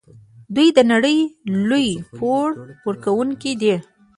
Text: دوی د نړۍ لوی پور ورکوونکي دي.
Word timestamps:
دوی 0.55 0.67
د 0.77 0.79
نړۍ 0.91 1.19
لوی 1.69 1.87
پور 2.17 2.47
ورکوونکي 2.87 3.53
دي. 3.61 3.75